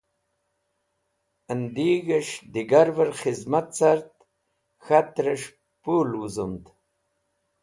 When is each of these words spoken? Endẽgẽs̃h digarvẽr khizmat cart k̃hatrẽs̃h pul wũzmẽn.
Endẽgẽs̃h 1.51 2.35
digarvẽr 2.53 3.11
khizmat 3.19 3.67
cart 3.77 4.07
k̃hatrẽs̃h 4.83 5.49
pul 5.81 6.09
wũzmẽn. 6.19 6.55